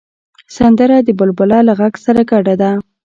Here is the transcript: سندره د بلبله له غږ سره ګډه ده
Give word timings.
سندره 0.55 0.97
د 1.07 1.09
بلبله 1.19 1.59
له 1.67 1.73
غږ 1.79 1.93
سره 2.05 2.21
ګډه 2.31 2.55
ده 2.61 2.71